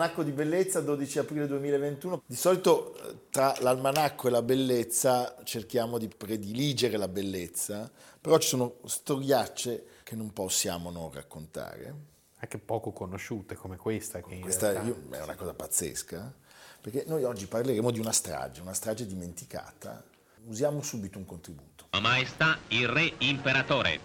[0.00, 2.22] Almanacco di bellezza 12 aprile 2021.
[2.24, 8.48] Di solito eh, tra l'almanacco e la bellezza cerchiamo di prediligere la bellezza, però ci
[8.48, 11.94] sono storiacce che non possiamo non raccontare.
[12.38, 14.22] Anche poco conosciute come questa.
[14.22, 14.88] Che questa realtà...
[14.88, 16.32] io, è una cosa pazzesca,
[16.80, 20.02] perché noi oggi parleremo di una strage, una strage dimenticata.
[20.46, 21.88] Usiamo subito un contributo.
[22.00, 24.00] Maestà il Re Imperatore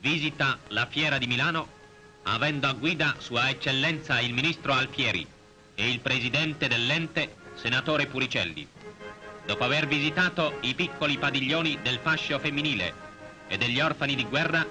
[0.00, 1.78] visita la Fiera di Milano
[2.24, 5.26] avendo a guida Sua Eccellenza il Ministro Alfieri
[5.74, 8.66] e il Presidente dell'ente, Senatore Puricelli.
[9.46, 13.08] Dopo aver visitato i piccoli padiglioni del fascio femminile
[13.48, 14.64] e degli orfani di guerra,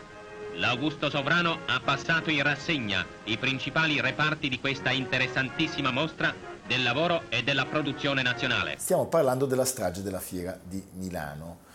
[0.55, 6.33] l'Augusto Sovrano ha passato in rassegna i principali reparti di questa interessantissima mostra
[6.65, 8.75] del lavoro e della produzione nazionale.
[8.77, 11.67] Stiamo parlando della strage della fiera di Milano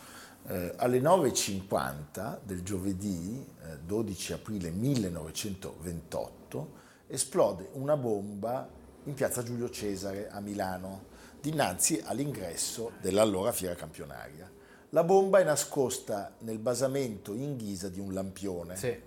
[0.46, 8.68] eh, alle 9.50 del giovedì eh, 12 aprile 1928 esplode una bomba
[9.04, 14.50] in piazza Giulio Cesare a Milano, dinanzi all'ingresso dell'allora fiera campionaria.
[14.90, 19.00] La bomba è nascosta nel basamento in ghisa di un lampione, sì.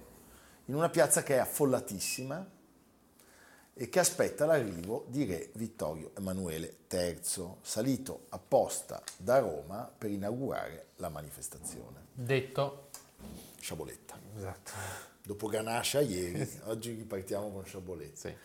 [0.65, 2.45] in una piazza che è affollatissima,
[3.77, 7.19] e che aspetta l'arrivo di re Vittorio Emanuele III,
[7.61, 12.07] salito apposta da Roma per inaugurare la manifestazione.
[12.11, 12.89] Detto
[13.59, 14.19] Sciaboletta.
[14.35, 14.71] Esatto.
[15.23, 18.29] Dopo Ganascia ieri, oggi ripartiamo con Sciaboletta.
[18.29, 18.35] Sì.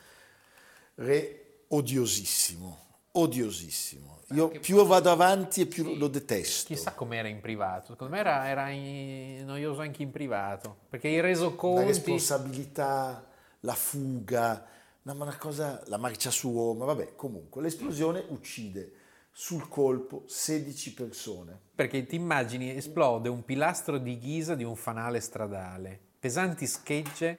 [0.97, 2.79] Re odiosissimo,
[3.13, 4.21] odiosissimo.
[4.33, 6.75] Io più vado avanti e più sì, lo detesto.
[6.75, 7.93] Chissà com'era in privato.
[7.93, 10.77] Secondo me era, era in, noioso anche in privato.
[10.91, 11.81] Perché i resoconti...
[11.81, 13.27] La responsabilità,
[13.61, 14.67] la fuga,
[15.05, 18.93] una cosa, la marcia su Roma, vabbè, comunque, l'esplosione uccide
[19.33, 21.59] sul colpo 16 persone.
[21.75, 27.39] Perché ti immagini esplode un pilastro di ghisa di un fanale stradale, pesanti schegge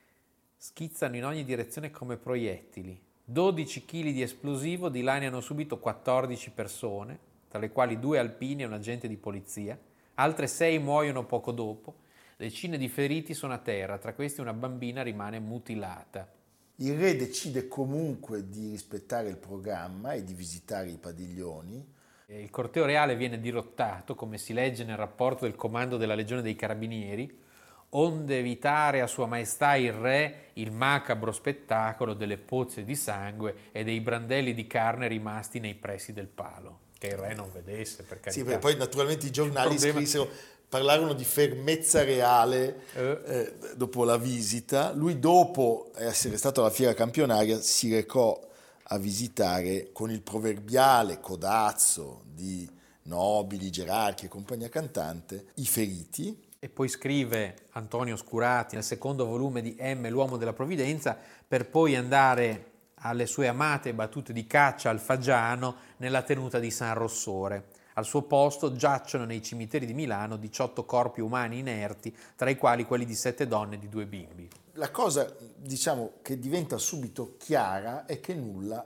[0.56, 7.58] schizzano in ogni direzione come proiettili, 12 kg di esplosivo dilaniano subito 14 persone, tra
[7.58, 9.78] le quali due alpini e un agente di polizia,
[10.14, 11.94] altre sei muoiono poco dopo,
[12.36, 16.30] decine di feriti sono a terra, tra questi una bambina rimane mutilata.
[16.76, 21.92] Il re decide comunque di rispettare il programma e di visitare i padiglioni.
[22.26, 26.56] Il corteo reale viene dirottato, come si legge nel rapporto del comando della Legione dei
[26.56, 27.42] Carabinieri,
[27.90, 33.84] onde evitare a Sua Maestà il Re il macabro spettacolo delle pozze di sangue e
[33.84, 36.80] dei brandelli di carne rimasti nei pressi del palo.
[36.98, 38.32] Che il Re non vedesse, per carità.
[38.32, 39.98] Sì, perché poi naturalmente i giornali problema...
[39.98, 40.28] scrissero
[40.74, 43.20] parlarono di fermezza reale eh.
[43.26, 44.90] eh, dopo la visita.
[44.92, 48.36] Lui dopo essere stato alla fiera campionaria si recò
[48.82, 52.68] a visitare con il proverbiale codazzo di
[53.02, 56.42] nobili, gerarchi e compagnia cantante i feriti.
[56.58, 61.94] E poi scrive Antonio Scurati nel secondo volume di M, l'uomo della provvidenza, per poi
[61.94, 67.82] andare alle sue amate battute di caccia al Fagiano nella tenuta di San Rossore.
[67.94, 72.84] Al suo posto giacciono nei cimiteri di Milano 18 corpi umani inerti, tra i quali
[72.84, 74.48] quelli di sette donne e di due bimbi.
[74.72, 78.84] La cosa, diciamo, che diventa subito chiara è che nulla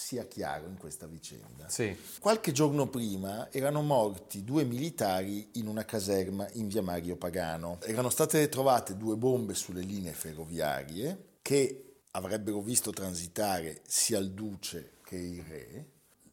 [0.00, 1.68] sia chiaro in questa vicenda.
[1.68, 1.94] Sì.
[2.20, 7.78] Qualche giorno prima erano morti due militari in una caserma in via Mario Pagano.
[7.82, 14.92] Erano state trovate due bombe sulle linee ferroviarie che avrebbero visto transitare sia il duce
[15.02, 15.86] che il re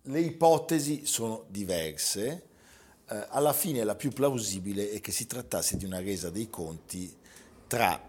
[0.07, 2.45] le ipotesi sono diverse.
[3.09, 7.13] Eh, alla fine la più plausibile è che si trattasse di una resa dei conti
[7.67, 7.99] tra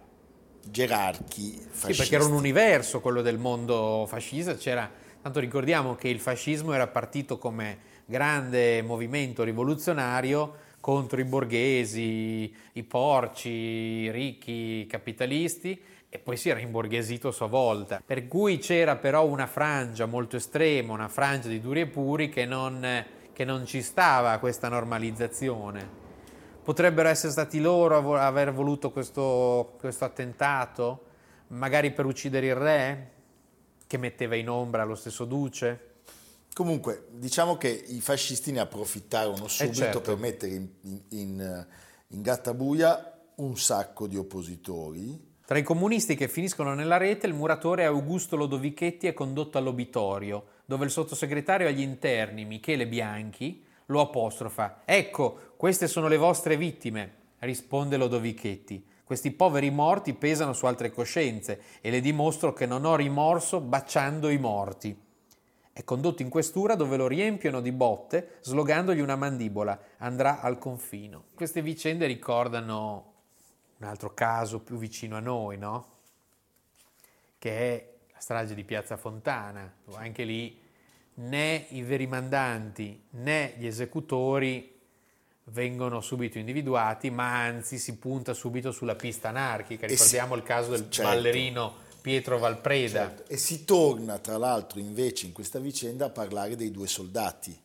[0.63, 1.93] gerarchi fascisti.
[1.93, 4.91] Sì, perché era un universo quello del mondo fascista, c'era,
[5.23, 12.83] tanto ricordiamo che il fascismo era partito come grande movimento rivoluzionario contro i borghesi, i
[12.85, 18.03] porci, i ricchi, i capitalisti e poi si era imborghesito a sua volta.
[18.05, 22.47] Per cui c'era però una frangia molto estrema, una frangia di duri e puri che
[22.47, 26.07] non, che non ci stava a questa normalizzazione.
[26.63, 31.05] Potrebbero essere stati loro a aver voluto questo, questo attentato,
[31.49, 33.11] magari per uccidere il re,
[33.87, 35.87] che metteva in ombra lo stesso duce.
[36.53, 40.01] Comunque, diciamo che i fascisti ne approfittarono eh, subito certo.
[40.01, 41.67] per mettere in, in, in,
[42.09, 47.87] in gattabuia un sacco di oppositori tra i comunisti che finiscono nella rete, il muratore
[47.87, 54.83] Augusto Lodovichetti è condotto all'obitorio, dove il sottosegretario agli interni, Michele Bianchi, lo apostrofa.
[54.85, 58.85] Ecco, queste sono le vostre vittime, risponde Lodovichetti.
[59.03, 64.29] Questi poveri morti pesano su altre coscienze e le dimostro che non ho rimorso baciando
[64.29, 64.95] i morti.
[65.73, 69.81] È condotto in questura dove lo riempiono di botte, slogandogli una mandibola.
[69.97, 71.25] Andrà al confino.
[71.35, 73.17] Queste vicende ricordano
[73.79, 75.97] un altro caso più vicino a noi, no?
[77.39, 79.73] Che è la strage di Piazza Fontana.
[79.95, 80.59] Anche lì
[81.15, 84.77] né i veri mandanti né gli esecutori
[85.45, 89.87] vengono subito individuati, ma anzi si punta subito sulla pista anarchica.
[89.87, 91.11] Ricordiamo si, il caso del certo.
[91.11, 93.09] ballerino Pietro Valpreda.
[93.09, 93.33] Certo.
[93.33, 97.59] E si torna, tra l'altro, invece in questa vicenda a parlare dei due soldati,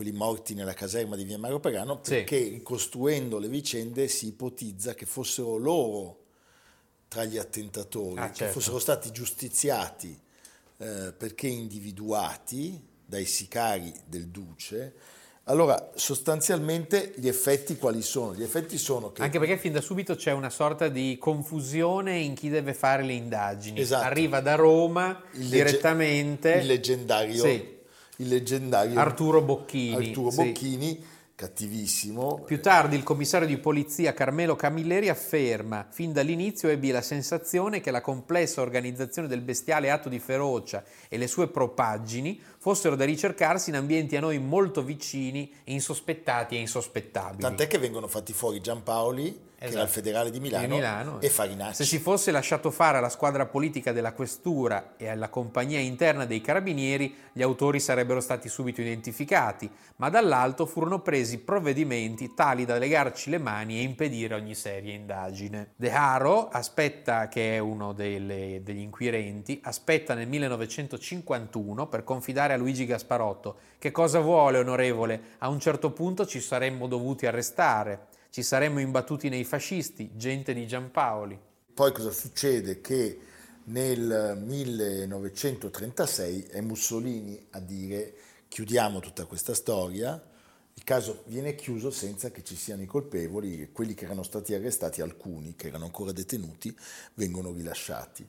[0.00, 2.48] quelli morti nella caserma di Via Mario Pagano, perché sì.
[2.48, 6.18] ricostruendo le vicende si ipotizza che fossero loro
[7.06, 8.44] tra gli attentatori, ah, certo.
[8.44, 10.18] che fossero stati giustiziati
[10.78, 14.94] eh, perché individuati dai sicari del Duce
[15.44, 18.34] allora, sostanzialmente gli effetti quali sono?
[18.34, 19.20] Gli effetti sono che...
[19.20, 23.14] Anche perché fin da subito c'è una sorta di confusione in chi deve fare le
[23.14, 23.80] indagini.
[23.80, 24.04] Esatto.
[24.04, 26.52] Arriva da Roma il direttamente...
[26.52, 27.42] Il leggendario...
[27.42, 27.78] Sì.
[28.20, 30.08] Il leggendario Arturo Bocchini.
[30.08, 32.42] Arturo Bocchini sì cattivissimo.
[32.44, 37.90] Più tardi il commissario di polizia Carmelo Camilleri afferma: Fin dall'inizio ebbi la sensazione che
[37.90, 43.70] la complessa organizzazione del bestiale atto di ferocia e le sue propaggini fossero da ricercarsi
[43.70, 47.40] in ambienti a noi molto vicini, insospettati e insospettabili.
[47.40, 49.68] Tant'è che vengono fatti fuori Giampaoli esatto.
[49.68, 51.74] che era il federale di Milano, Milano, e Farinacci.
[51.74, 56.40] Se si fosse lasciato fare alla squadra politica della questura e alla compagnia interna dei
[56.40, 63.30] carabinieri, gli autori sarebbero stati subito identificati, ma dall'alto furono presi provvedimenti tali da legarci
[63.30, 65.72] le mani e impedire ogni seria indagine.
[65.76, 72.56] De Haro aspetta, che è uno delle, degli inquirenti, aspetta nel 1951 per confidare a
[72.56, 78.42] Luigi Gasparotto che cosa vuole onorevole, a un certo punto ci saremmo dovuti arrestare ci
[78.42, 81.38] saremmo imbattuti nei fascisti, gente di Giampaoli.
[81.74, 82.80] Poi cosa succede?
[82.80, 83.18] Che
[83.64, 88.14] nel 1936 è Mussolini a dire
[88.48, 90.22] chiudiamo tutta questa storia,
[90.74, 95.00] il caso viene chiuso senza che ci siano i colpevoli, quelli che erano stati arrestati,
[95.00, 96.74] alcuni che erano ancora detenuti,
[97.14, 98.26] vengono rilasciati.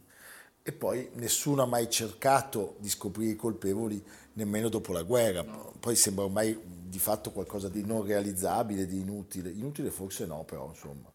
[0.64, 5.44] E poi nessuno ha mai cercato di scoprire i colpevoli nemmeno dopo la guerra.
[5.44, 6.60] Poi sembra ormai
[6.92, 9.50] di fatto qualcosa di non realizzabile, di inutile.
[9.50, 11.12] Inutile forse no, però insomma.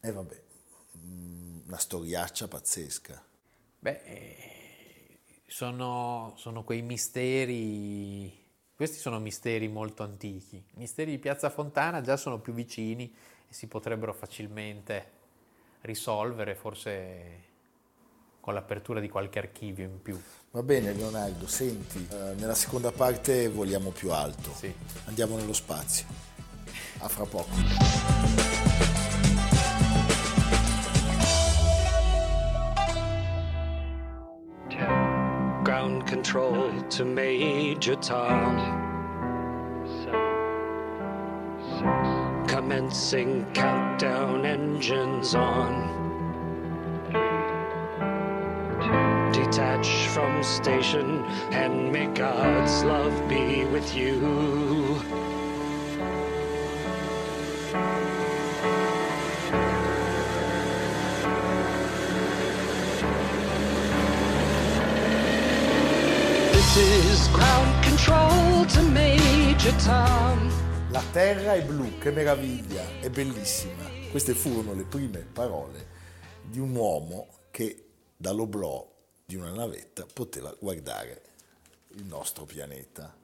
[0.00, 0.42] E vabbè,
[1.04, 3.22] mm, una storiaccia pazzesca.
[3.80, 8.32] Beh, eh, sono, sono quei misteri,
[8.72, 10.56] questi sono misteri molto antichi.
[10.56, 13.12] I misteri di Piazza Fontana già sono più vicini
[13.48, 15.18] e si potrebbero facilmente
[15.80, 17.48] risolvere, forse
[18.40, 20.20] con l'apertura di qualche archivio in più.
[20.52, 24.52] Va bene Leonardo, senti, eh, nella seconda parte vogliamo più alto.
[24.54, 24.72] Sì.
[25.04, 26.06] Andiamo nello spazio.
[26.98, 27.50] A fra poco.
[35.62, 38.88] Ground control to Major Tom.
[42.48, 46.09] Commencing countdown engines on.
[49.60, 51.22] Detach from station
[51.52, 54.18] and may God's love be with you.
[66.52, 70.50] This is ground control to Major Tom.
[70.90, 73.84] La terra è blu, che meraviglia, è bellissima.
[74.10, 75.86] Queste furono le prime parole
[76.42, 77.84] di un uomo che
[78.16, 78.89] dall'oblò
[79.30, 81.22] di una navetta poteva guardare
[81.90, 83.14] il nostro pianeta.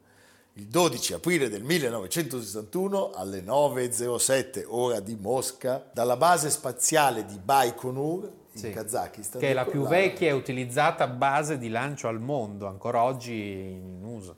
[0.52, 8.32] Il 12 aprile del 1961 alle 9.07 ora di Mosca, dalla base spaziale di Baikonur
[8.52, 9.40] in sì, Kazakistan.
[9.40, 14.00] Che è la più vecchia e utilizzata base di lancio al mondo, ancora oggi in
[14.04, 14.36] uso.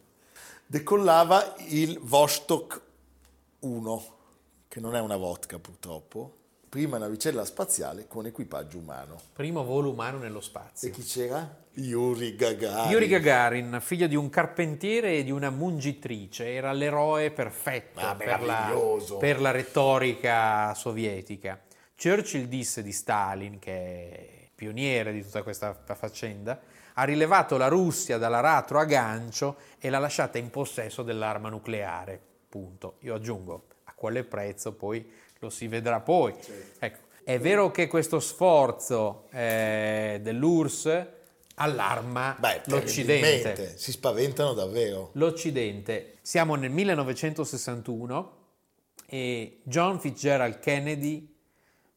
[0.65, 2.81] Decollava il Vostok
[3.59, 4.17] 1,
[4.69, 6.38] che non è una vodka purtroppo,
[6.69, 9.21] prima navicella spaziale con equipaggio umano.
[9.33, 10.89] Primo volo umano nello spazio.
[10.89, 11.57] E chi c'era?
[11.75, 12.91] Yuri Gagarin.
[12.91, 18.43] Yuri Gagarin, figlio di un carpentiere e di una mungitrice, era l'eroe perfetto ah, per,
[18.43, 18.73] la,
[19.19, 21.61] per la retorica sovietica.
[22.01, 26.61] Churchill disse di Stalin, che è pioniere di tutta questa faccenda,
[26.95, 32.21] ha rilevato la Russia dall'aratro a gancio e l'ha lasciata in possesso dell'arma nucleare.
[32.49, 32.97] Punto.
[33.01, 35.09] Io aggiungo, a quale prezzo poi
[35.39, 36.35] lo si vedrà poi.
[36.41, 36.85] Certo.
[36.85, 41.07] Ecco, è vero che questo sforzo eh, dell'URSS
[41.55, 43.77] allarma Beh, l'Occidente.
[43.77, 45.11] Si spaventano davvero.
[45.15, 46.19] L'Occidente.
[46.23, 48.37] Siamo nel 1961
[49.07, 51.35] e John Fitzgerald Kennedy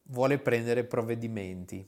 [0.04, 1.88] vuole prendere provvedimenti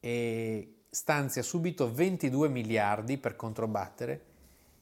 [0.00, 4.24] e stanzia subito 22 miliardi per controbattere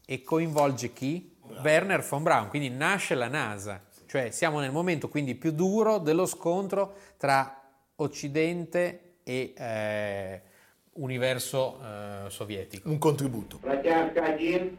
[0.04, 1.36] e coinvolge chi?
[1.40, 1.62] Bravo.
[1.62, 6.25] Werner von Braun, quindi nasce la NASA, cioè siamo nel momento quindi più duro dello
[6.25, 7.61] scontro tra
[7.97, 10.41] Occidente e eh,
[10.93, 12.89] universo eh, sovietico.
[12.89, 13.57] Un contributo.
[13.57, 14.77] Протяжка 1,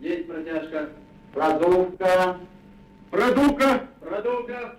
[0.00, 0.90] есть протяжка,
[1.32, 2.38] продувка,
[3.10, 4.76] продувка, продувка,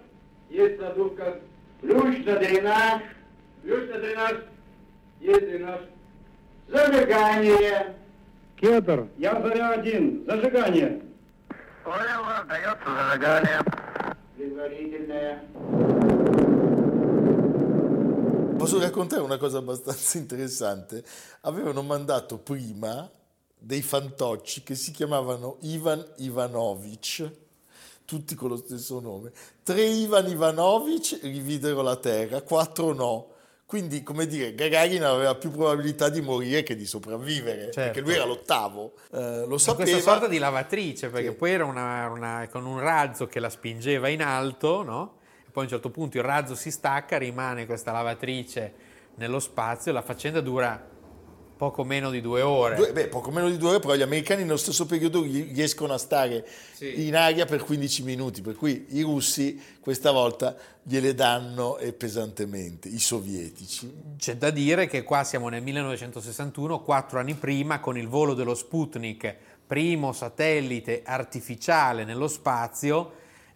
[0.50, 1.40] есть продувка,
[1.82, 3.02] ключ на дренаж,
[3.64, 4.36] ключ на дренаж,
[5.20, 5.82] есть дренаж,
[6.68, 7.96] зажигание.
[8.58, 11.02] Кедр, я заря один, зажигание.
[11.84, 13.79] Понял, дается зажигание.
[14.40, 15.44] Предварительное.
[18.58, 21.04] Posso raccontare una cosa abbastanza interessante?
[21.42, 23.10] Avevano mandato prima
[23.58, 27.32] dei fantocci che si chiamavano Ivan Ivanovic,
[28.06, 29.32] tutti con lo stesso nome.
[29.62, 33.28] Tre Ivan Ivanovic rividero la Terra, quattro no.
[33.71, 37.81] Quindi, come dire, Gagarin aveva più probabilità di morire che di sopravvivere, certo.
[37.83, 39.85] perché lui era l'ottavo, eh, lo sapeva.
[39.85, 41.35] Questa sorta di lavatrice, perché sì.
[41.37, 45.19] poi era una, una, con un razzo che la spingeva in alto, no?
[45.53, 48.73] poi a un certo punto il razzo si stacca, rimane questa lavatrice
[49.15, 50.89] nello spazio, la faccenda dura
[51.61, 52.75] poco meno di due ore.
[52.75, 55.99] Due, beh, poco meno di due ore, però gli americani nello stesso periodo riescono a
[55.99, 57.07] stare sì.
[57.07, 62.99] in aria per 15 minuti, per cui i russi questa volta gliele danno pesantemente, i
[62.99, 63.93] sovietici.
[64.17, 68.55] C'è da dire che qua siamo nel 1961, quattro anni prima, con il volo dello
[68.55, 69.37] Sputnik,
[69.67, 73.13] primo satellite artificiale nello spazio,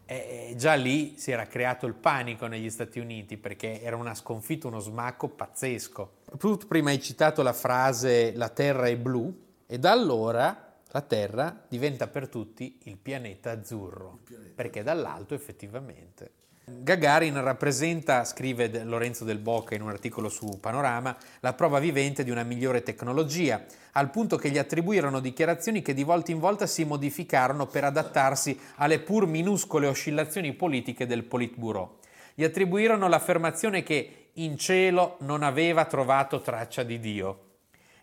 [0.06, 4.66] e già lì si era creato il panico negli Stati Uniti perché era una sconfitta,
[4.66, 6.12] uno smacco pazzesco.
[6.38, 9.34] Tu prima hai citato la frase la Terra è blu
[9.66, 14.52] e da allora la Terra diventa per tutti il pianeta azzurro, il pianeta.
[14.54, 16.30] perché dall'alto effettivamente
[16.66, 22.30] Gagarin rappresenta, scrive Lorenzo Del Bocca in un articolo su Panorama, la prova vivente di
[22.30, 26.84] una migliore tecnologia, al punto che gli attribuirono dichiarazioni che di volta in volta si
[26.84, 31.98] modificarono per adattarsi alle pur minuscole oscillazioni politiche del Politburo.
[32.34, 37.40] Gli attribuirono l'affermazione che in cielo non aveva trovato traccia di Dio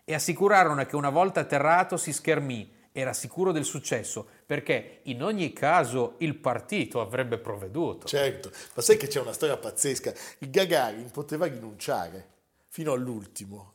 [0.04, 5.52] e assicurarono che una volta atterrato si schermì era sicuro del successo perché in ogni
[5.52, 8.06] caso il partito avrebbe provveduto.
[8.06, 10.12] Certo, ma sai che c'è una storia pazzesca?
[10.38, 12.28] Il Gagarin poteva rinunciare
[12.68, 13.70] fino all'ultimo.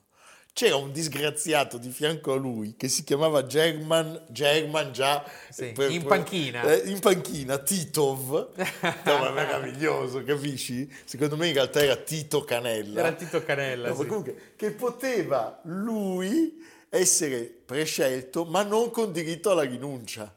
[0.54, 5.92] C'era un disgraziato di fianco a lui che si chiamava German, German già sì, per,
[5.92, 6.64] in panchina.
[6.64, 8.54] Eh, in panchina, Titov.
[9.06, 10.92] no, meraviglioso, capisci?
[11.06, 13.02] Secondo me in realtà era Tito Canella.
[13.02, 14.06] Era Tito Canella, no, sì.
[14.08, 16.60] comunque, che poteva lui
[16.90, 20.34] essere prescelto, ma non con diritto alla rinuncia.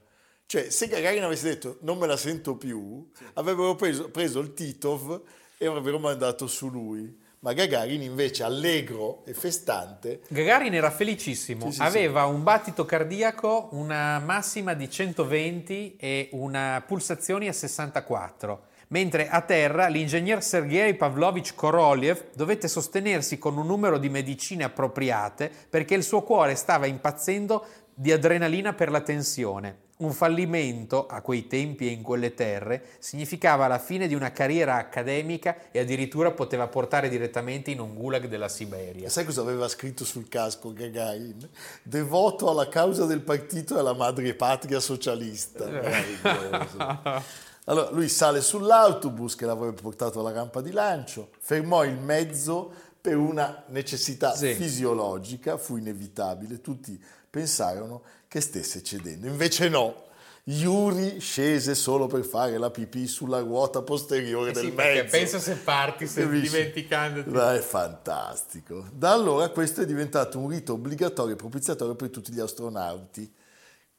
[0.47, 3.25] Cioè, se Gagarin avesse detto non me la sento più, sì.
[3.35, 5.23] avrebbero preso, preso, il Titov
[5.57, 7.19] e avrebbero mandato su lui.
[7.43, 10.21] Ma Gagarin invece, allegro e festante.
[10.29, 16.83] Gagarin era felicissimo, sì, sì, aveva un battito cardiaco, una massima di 120 e una
[16.87, 23.99] pulsazioni a 64 mentre a terra l'ingegner Sergei Pavlovich Koroliev dovette sostenersi con un numero
[23.99, 29.89] di medicine appropriate perché il suo cuore stava impazzendo di adrenalina per la tensione.
[30.01, 34.77] Un fallimento a quei tempi e in quelle terre significava la fine di una carriera
[34.77, 39.11] accademica e addirittura poteva portare direttamente in un gulag della Siberia.
[39.11, 41.47] Sai cosa aveva scritto sul casco Gagarin?
[41.83, 45.67] Devoto alla causa del partito e alla madre patria socialista.
[45.69, 47.49] Meraviglioso.
[47.71, 53.17] Allora lui sale sull'autobus che l'avrebbe portato alla rampa di lancio, fermò il mezzo per
[53.17, 54.55] una necessità sì.
[54.55, 57.01] fisiologica, fu inevitabile, tutti
[57.31, 60.09] pensarono che stesse cedendo, invece no.
[60.45, 65.11] Yuri scese solo per fare la pipì sulla ruota posteriore eh del sì, mezzo.
[65.11, 67.29] Pensa se parti se dimenticandoti.
[67.29, 68.87] Ma è fantastico.
[68.91, 73.33] Da allora questo è diventato un rito obbligatorio e propiziatorio per tutti gli astronauti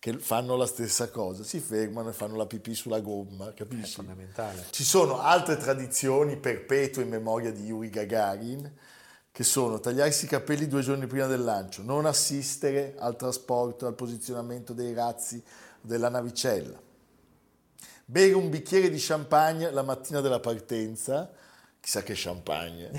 [0.01, 3.91] che fanno la stessa cosa, si fermano e fanno la pipì sulla gomma, capisci?
[3.91, 4.65] È fondamentale.
[4.72, 8.77] Ci sono altre tradizioni perpetue in memoria di Yuri Gagarin,
[9.31, 13.93] che sono tagliarsi i capelli due giorni prima del lancio, non assistere al trasporto al
[13.93, 15.39] posizionamento dei razzi
[15.79, 16.81] della navicella,
[18.03, 21.31] bere un bicchiere di champagne la mattina della partenza,
[21.79, 22.89] chissà che champagne.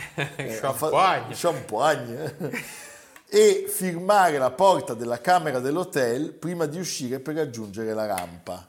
[0.60, 1.34] champagne.
[1.34, 2.90] Eh, champagne
[3.34, 8.68] e firmare la porta della camera dell'hotel prima di uscire per raggiungere la rampa.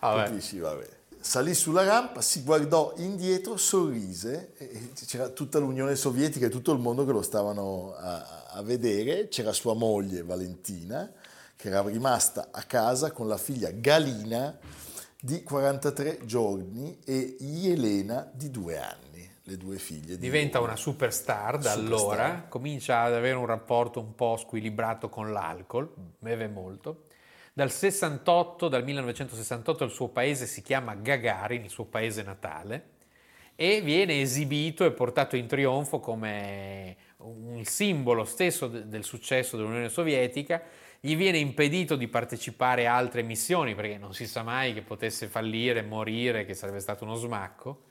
[0.00, 0.58] Ah, Capisci?
[0.58, 0.86] Vabbè.
[1.18, 4.52] Salì sulla rampa, si guardò indietro, sorrise,
[5.06, 9.54] c'era tutta l'Unione Sovietica e tutto il mondo che lo stavano a, a vedere, c'era
[9.54, 11.10] sua moglie Valentina,
[11.56, 14.54] che era rimasta a casa con la figlia Galina
[15.18, 19.03] di 43 giorni e Elena di due anni.
[19.46, 20.14] Le due figlie.
[20.14, 20.68] di Diventa lui.
[20.68, 26.48] una superstar da allora, comincia ad avere un rapporto un po' squilibrato con l'alcol, beve
[26.48, 27.04] molto.
[27.52, 32.92] Dal 68, dal 1968 il suo paese si chiama Gagarin, il suo paese natale,
[33.54, 39.88] e viene esibito e portato in trionfo come un simbolo stesso de- del successo dell'Unione
[39.88, 40.62] Sovietica.
[40.98, 45.28] Gli viene impedito di partecipare a altre missioni perché non si sa mai che potesse
[45.28, 47.82] fallire, morire, che sarebbe stato uno smacco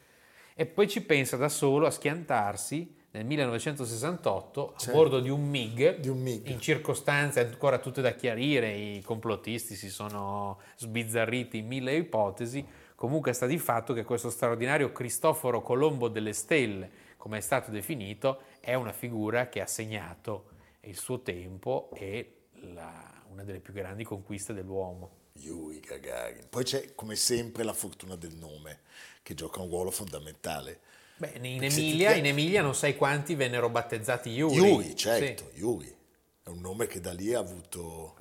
[0.56, 6.00] e poi ci pensa da solo a schiantarsi nel 1968 a bordo di un MiG,
[6.00, 6.48] Di un MiG.
[6.48, 13.34] in circostanze ancora tutte da chiarire, i complottisti si sono sbizzarriti in mille ipotesi, comunque
[13.34, 18.74] sta di fatto che questo straordinario Cristoforo Colombo delle Stelle, come è stato definito, è
[18.74, 20.46] una figura che ha segnato
[20.82, 25.22] il suo tempo e la- una delle più grandi conquiste dell'uomo.
[25.40, 26.48] Yuri Gagarin.
[26.50, 28.82] Poi c'è come sempre la fortuna del nome,
[29.24, 30.80] che gioca un ruolo fondamentale.
[31.18, 34.56] Beh, in Emilia, ti- in Emilia non sai quanti vennero battezzati Yuri.
[34.56, 35.60] Yuri, certo, Sì.
[35.60, 35.96] Yuri.
[36.44, 38.16] È un nome che da lì ha avuto...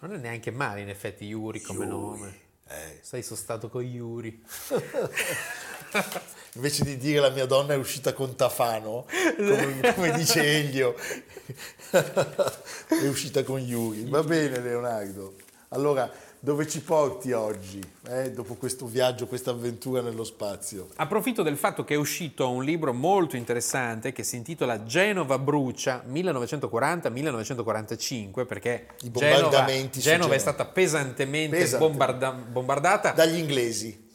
[0.00, 2.38] Non è neanche male in effetti Yuri come Yuri, nome.
[2.68, 2.98] eh.
[3.02, 4.42] Sai, sono stato con Yuri.
[6.54, 10.94] Invece di dire la mia donna è uscita con Tafano, come, come dice Elio,
[11.90, 14.04] è uscita con Yuri.
[14.08, 15.34] Va bene Leonardo.
[15.68, 20.88] Allora, dove ci porti oggi, eh, dopo questo viaggio, questa avventura nello spazio?
[20.96, 26.04] Approfitto del fatto che è uscito un libro molto interessante che si intitola Genova brucia
[26.08, 31.86] 1940-1945 perché I Genova, Genova è stata pesantemente Pesante.
[31.86, 33.10] bombarda- bombardata.
[33.12, 34.10] Dagli inglesi,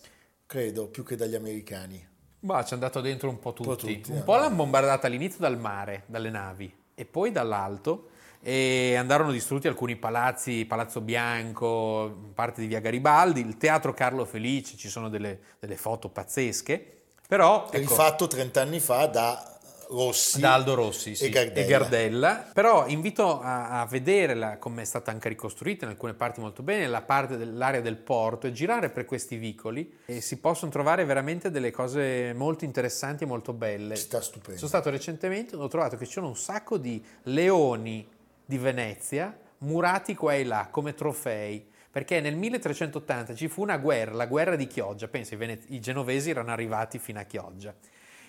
[0.45, 2.07] credo, più che dagli americani.
[2.39, 3.69] Bah, ci è andato dentro un po' tutti.
[3.69, 4.21] po' tutti, un eh.
[4.21, 8.09] po' l'hanno bombardata all'inizio dal mare, dalle navi, e poi dall'alto.
[8.45, 14.75] E andarono distrutti alcuni palazzi, Palazzo Bianco, parte di Via Garibaldi, il Teatro Carlo Felice,
[14.75, 16.85] ci sono delle, delle foto pazzesche.
[17.25, 19.53] Però, ecco, Rifatto 30 anni fa da
[19.93, 21.67] Rossi, da Aldo Rossi sì, e Gardella.
[21.67, 22.49] Gardella.
[22.53, 26.87] Però invito a, a vedere come è stata anche ricostruita in alcune parti molto bene,
[26.87, 31.51] la parte dell'area del porto e girare per questi vicoli e si possono trovare veramente
[31.51, 33.95] delle cose molto interessanti e molto belle.
[33.95, 34.57] Città stupenda.
[34.57, 38.07] Sono stato recentemente, ho trovato che ci sono un sacco di leoni
[38.45, 41.71] di Venezia murati qua e là come trofei.
[41.89, 46.51] Perché nel 1380 ci fu una guerra, la guerra di Chioggia, pensa i, genovesi erano
[46.51, 47.73] arrivati fino a Chioggia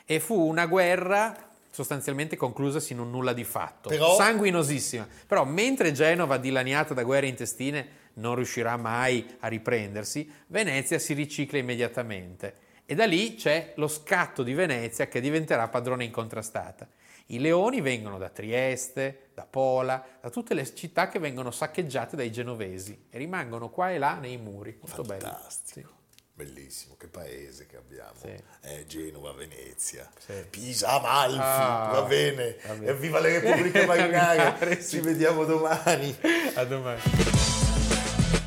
[0.04, 1.34] e fu una guerra
[1.70, 5.08] sostanzialmente conclusasi in un nulla di fatto, Però- sanguinosissima.
[5.26, 11.58] Però mentre Genova, dilaniata da guerre intestine, non riuscirà mai a riprendersi, Venezia si ricicla
[11.58, 12.56] immediatamente.
[12.86, 16.86] E da lì c'è lo scatto di Venezia che diventerà padrone incontrastata.
[17.28, 22.30] I leoni vengono da Trieste, da Pola, da tutte le città che vengono saccheggiate dai
[22.30, 24.76] genovesi e rimangono qua e là nei muri.
[24.80, 25.20] Molto bello.
[25.26, 25.92] Fantastico.
[26.36, 28.14] Bellissimo, che paese che abbiamo.
[28.20, 28.34] Sì.
[28.62, 30.32] Eh, Genova, Venezia, Sì.
[30.50, 32.56] Pisa, Amalfi, Ah, va bene.
[32.66, 32.86] va bene.
[32.90, 36.14] Evviva le Repubbliche Marinare, ci vediamo domani.
[36.54, 37.00] A domani.